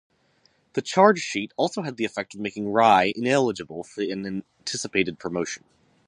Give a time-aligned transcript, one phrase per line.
[0.73, 5.63] The chargesheet also had the effect of making Rai ineligible for an anticipated promotion.